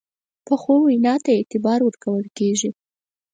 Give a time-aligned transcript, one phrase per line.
[0.45, 2.69] پخو وینا ته اعتبار ورکول کېږي